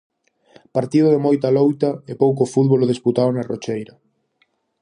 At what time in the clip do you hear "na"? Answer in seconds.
3.33-3.47